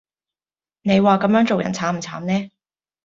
[0.81, 2.49] 你話咁樣做人慘唔慘呢